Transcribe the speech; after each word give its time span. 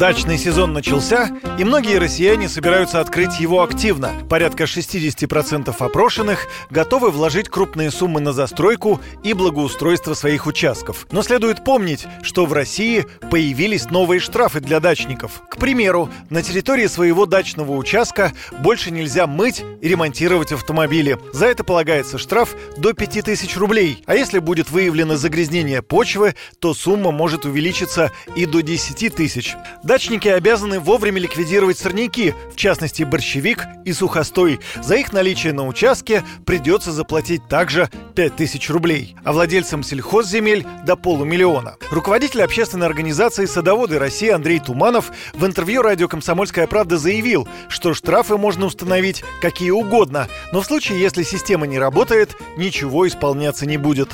Дачный 0.00 0.38
сезон 0.38 0.72
начался, 0.72 1.28
и 1.58 1.64
многие 1.64 1.98
россияне 1.98 2.48
собираются 2.48 3.00
открыть 3.00 3.38
его 3.38 3.62
активно. 3.62 4.12
Порядка 4.30 4.64
60% 4.64 5.76
опрошенных 5.78 6.46
готовы 6.70 7.10
вложить 7.10 7.50
крупные 7.50 7.90
суммы 7.90 8.20
на 8.20 8.32
застройку 8.32 8.98
и 9.22 9.34
благоустройство 9.34 10.14
своих 10.14 10.46
участков. 10.46 11.06
Но 11.12 11.22
следует 11.22 11.64
помнить, 11.64 12.06
что 12.22 12.46
в 12.46 12.54
России 12.54 13.04
появились 13.30 13.90
новые 13.90 14.20
штрафы 14.20 14.60
для 14.60 14.80
дачников. 14.80 15.42
К 15.50 15.58
примеру, 15.58 16.08
на 16.30 16.42
территории 16.42 16.86
своего 16.86 17.26
дачного 17.26 17.72
участка 17.72 18.32
больше 18.60 18.90
нельзя 18.90 19.26
мыть 19.26 19.62
и 19.82 19.88
ремонтировать 19.88 20.52
автомобили. 20.52 21.18
За 21.34 21.44
это 21.44 21.62
полагается 21.62 22.16
штраф 22.16 22.54
до 22.78 22.94
5000 22.94 23.54
рублей. 23.58 24.02
А 24.06 24.14
если 24.14 24.38
будет 24.38 24.70
выявлено 24.70 25.16
загрязнение 25.16 25.82
почвы, 25.82 26.36
то 26.58 26.72
сумма 26.72 27.10
может 27.10 27.44
увеличиться 27.44 28.12
и 28.34 28.46
до 28.46 28.62
10 28.62 29.14
тысяч. 29.14 29.54
Дачники 29.90 30.28
обязаны 30.28 30.78
вовремя 30.78 31.18
ликвидировать 31.18 31.76
сорняки, 31.76 32.32
в 32.52 32.54
частности 32.54 33.02
борщевик 33.02 33.66
и 33.84 33.92
сухостой. 33.92 34.60
За 34.80 34.94
их 34.94 35.12
наличие 35.12 35.52
на 35.52 35.66
участке 35.66 36.22
придется 36.46 36.92
заплатить 36.92 37.48
также 37.48 37.90
5000 38.14 38.70
рублей, 38.70 39.16
а 39.24 39.32
владельцам 39.32 39.82
сельхозземель 39.82 40.64
до 40.86 40.94
полумиллиона. 40.94 41.74
Руководитель 41.90 42.44
общественной 42.44 42.86
организации 42.86 43.46
«Садоводы 43.46 43.98
России» 43.98 44.28
Андрей 44.28 44.60
Туманов 44.60 45.10
в 45.34 45.44
интервью 45.44 45.82
радио 45.82 46.06
«Комсомольская 46.06 46.68
правда» 46.68 46.96
заявил, 46.96 47.48
что 47.68 47.92
штрафы 47.92 48.36
можно 48.36 48.66
установить 48.66 49.24
какие 49.40 49.72
угодно, 49.72 50.28
но 50.52 50.60
в 50.60 50.66
случае, 50.66 51.00
если 51.00 51.24
система 51.24 51.66
не 51.66 51.80
работает, 51.80 52.36
ничего 52.56 53.08
исполняться 53.08 53.66
не 53.66 53.76
будет 53.76 54.10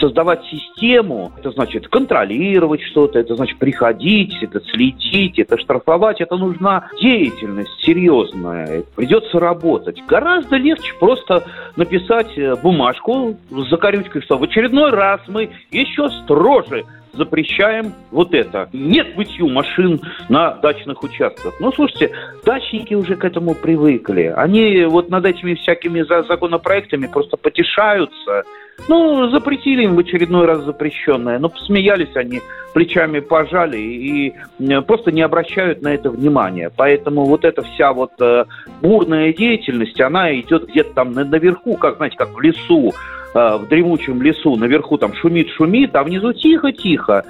создавать 0.00 0.44
систему, 0.46 1.32
это 1.38 1.50
значит 1.50 1.88
контролировать 1.88 2.82
что-то, 2.82 3.18
это 3.18 3.36
значит 3.36 3.58
приходить, 3.58 4.34
это 4.42 4.60
следить, 4.72 5.38
это 5.38 5.58
штрафовать, 5.58 6.20
это 6.20 6.36
нужна 6.36 6.88
деятельность 7.00 7.70
серьезная, 7.82 8.84
придется 8.96 9.38
работать. 9.38 10.02
Гораздо 10.06 10.56
легче 10.56 10.94
просто 10.98 11.44
написать 11.76 12.36
э, 12.36 12.56
бумажку 12.56 13.36
с 13.50 13.68
закорючкой, 13.68 14.22
что 14.22 14.38
в 14.38 14.42
очередной 14.42 14.90
раз 14.90 15.20
мы 15.28 15.50
еще 15.70 16.08
строже 16.08 16.84
запрещаем 17.12 17.92
вот 18.10 18.34
это. 18.34 18.68
Нет 18.72 19.16
мытью 19.16 19.48
машин 19.48 20.00
на 20.28 20.54
дачных 20.54 21.02
участках. 21.02 21.54
Ну, 21.60 21.72
слушайте, 21.72 22.12
дачники 22.44 22.94
уже 22.94 23.16
к 23.16 23.24
этому 23.24 23.54
привыкли. 23.54 24.32
Они 24.36 24.84
вот 24.84 25.10
над 25.10 25.24
этими 25.24 25.54
всякими 25.54 26.02
законопроектами 26.02 27.06
просто 27.06 27.36
потешаются. 27.36 28.44
Ну, 28.88 29.28
запретили 29.30 29.84
им 29.84 29.94
в 29.94 29.98
очередной 29.98 30.46
раз 30.46 30.62
запрещенное. 30.64 31.38
Но 31.38 31.48
посмеялись 31.48 32.14
они, 32.16 32.40
плечами 32.72 33.20
пожали 33.20 33.78
и 33.78 34.34
просто 34.86 35.12
не 35.12 35.22
обращают 35.22 35.82
на 35.82 35.94
это 35.94 36.10
внимания. 36.10 36.70
Поэтому 36.74 37.24
вот 37.24 37.44
эта 37.44 37.62
вся 37.62 37.92
вот 37.92 38.12
э, 38.20 38.44
бурная 38.80 39.32
деятельность, 39.32 40.00
она 40.00 40.34
идет 40.34 40.68
где-то 40.68 40.94
там 40.94 41.12
наверху, 41.12 41.76
как, 41.76 41.96
знаете, 41.96 42.16
как 42.16 42.30
в 42.30 42.40
лесу 42.40 42.92
Э, 42.92 43.19
в 43.34 43.66
дремучем 43.68 44.22
лесу, 44.22 44.56
наверху 44.56 44.98
там 44.98 45.12
шумит-шумит, 45.14 45.94
а 45.94 46.02
внизу 46.02 46.32
тихо-тихо. 46.32 47.24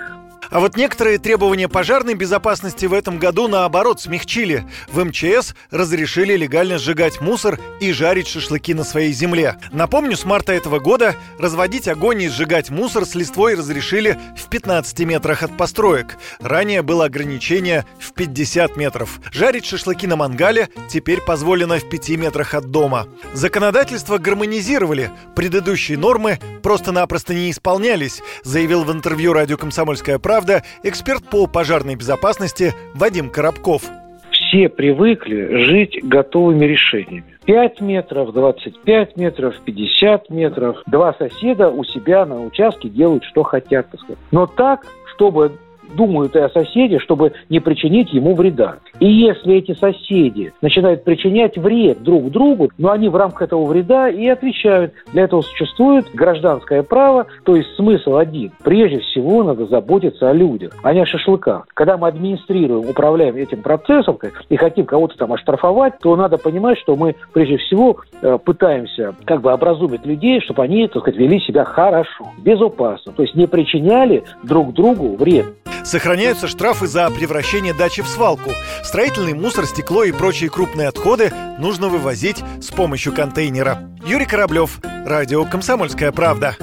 А 0.50 0.58
вот 0.58 0.76
некоторые 0.76 1.18
требования 1.18 1.68
пожарной 1.68 2.14
безопасности 2.14 2.86
в 2.86 2.92
этом 2.92 3.18
году 3.18 3.46
наоборот 3.46 4.00
смягчили. 4.00 4.66
В 4.88 5.04
МЧС 5.04 5.54
разрешили 5.70 6.36
легально 6.36 6.78
сжигать 6.78 7.20
мусор 7.20 7.60
и 7.80 7.92
жарить 7.92 8.26
шашлыки 8.26 8.74
на 8.74 8.82
своей 8.82 9.12
земле. 9.12 9.56
Напомню, 9.70 10.16
с 10.16 10.24
марта 10.24 10.52
этого 10.52 10.80
года 10.80 11.14
разводить 11.38 11.86
огонь 11.86 12.22
и 12.22 12.28
сжигать 12.28 12.70
мусор 12.70 13.06
с 13.06 13.14
листвой 13.14 13.54
разрешили 13.54 14.18
в 14.36 14.48
15 14.48 14.98
метрах 15.00 15.44
от 15.44 15.56
построек. 15.56 16.16
Ранее 16.40 16.82
было 16.82 17.04
ограничение 17.04 17.86
в 18.00 18.12
50 18.12 18.76
метров. 18.76 19.20
Жарить 19.32 19.66
шашлыки 19.66 20.08
на 20.08 20.16
мангале 20.16 20.68
теперь 20.90 21.20
позволено 21.20 21.78
в 21.78 21.88
5 21.88 22.10
метрах 22.10 22.54
от 22.54 22.70
дома. 22.72 23.06
Законодательство 23.34 24.18
гармонизировали. 24.18 25.12
Предыдущие 25.36 25.96
нормы 25.96 26.40
просто-напросто 26.62 27.34
не 27.34 27.52
исполнялись, 27.52 28.20
заявил 28.42 28.82
в 28.82 28.90
интервью 28.90 29.32
радио 29.32 29.56
«Комсомольская 29.56 30.18
правда» 30.18 30.39
правда, 30.40 30.62
эксперт 30.82 31.22
по 31.24 31.46
пожарной 31.46 31.96
безопасности 31.96 32.72
Вадим 32.94 33.28
Коробков. 33.28 33.82
Все 34.30 34.70
привыкли 34.70 35.64
жить 35.64 35.98
готовыми 36.02 36.64
решениями. 36.64 37.38
5 37.44 37.80
метров, 37.82 38.32
25 38.32 39.16
метров, 39.18 39.54
50 39.62 40.30
метров. 40.30 40.78
Два 40.86 41.12
соседа 41.14 41.68
у 41.68 41.84
себя 41.84 42.24
на 42.24 42.42
участке 42.42 42.88
делают, 42.88 43.24
что 43.24 43.42
хотят. 43.42 43.90
Так. 43.90 44.16
Но 44.30 44.46
так, 44.46 44.86
чтобы 45.14 45.58
думают 45.96 46.36
и 46.36 46.40
о 46.40 46.48
соседе, 46.48 46.98
чтобы 46.98 47.32
не 47.48 47.60
причинить 47.60 48.12
ему 48.12 48.34
вреда. 48.34 48.76
И 48.98 49.06
если 49.06 49.56
эти 49.56 49.74
соседи 49.74 50.52
начинают 50.60 51.04
причинять 51.04 51.56
вред 51.56 52.02
друг 52.02 52.30
другу, 52.30 52.70
но 52.78 52.90
они 52.90 53.08
в 53.08 53.16
рамках 53.16 53.42
этого 53.42 53.64
вреда 53.64 54.08
и 54.08 54.26
отвечают. 54.28 54.92
Для 55.12 55.24
этого 55.24 55.42
существует 55.42 56.06
гражданское 56.14 56.82
право, 56.82 57.26
то 57.44 57.56
есть 57.56 57.68
смысл 57.76 58.16
один. 58.16 58.52
Прежде 58.62 59.00
всего 59.00 59.42
надо 59.42 59.66
заботиться 59.66 60.28
о 60.28 60.32
людях, 60.32 60.72
а 60.82 60.92
не 60.92 61.00
о 61.00 61.06
шашлыках. 61.06 61.66
Когда 61.74 61.96
мы 61.96 62.08
администрируем, 62.08 62.88
управляем 62.88 63.36
этим 63.36 63.62
процессом 63.62 64.18
и 64.48 64.56
хотим 64.56 64.86
кого-то 64.86 65.16
там 65.16 65.32
оштрафовать, 65.32 65.98
то 66.00 66.14
надо 66.16 66.38
понимать, 66.38 66.78
что 66.78 66.96
мы 66.96 67.16
прежде 67.32 67.56
всего 67.58 67.98
э, 68.22 68.38
пытаемся 68.44 69.14
как 69.24 69.40
бы 69.40 69.52
образумить 69.52 70.04
людей, 70.06 70.40
чтобы 70.40 70.62
они, 70.62 70.86
так 70.88 71.02
сказать, 71.02 71.18
вели 71.18 71.40
себя 71.40 71.64
хорошо, 71.64 72.26
безопасно, 72.38 73.12
то 73.12 73.22
есть 73.22 73.34
не 73.34 73.46
причиняли 73.46 74.24
друг 74.42 74.72
другу 74.72 75.16
вред. 75.16 75.46
Сохраняются 75.84 76.48
штрафы 76.48 76.86
за 76.86 77.10
превращение 77.10 77.74
дачи 77.74 78.02
в 78.02 78.08
свалку. 78.08 78.52
Строительный 78.82 79.34
мусор, 79.34 79.66
стекло 79.66 80.04
и 80.04 80.12
прочие 80.12 80.50
крупные 80.50 80.88
отходы 80.88 81.32
нужно 81.58 81.88
вывозить 81.88 82.42
с 82.60 82.68
помощью 82.68 83.12
контейнера. 83.12 83.90
Юрий 84.04 84.26
Кораблев, 84.26 84.78
Радио 84.82 85.44
«Комсомольская 85.44 86.12
правда». 86.12 86.56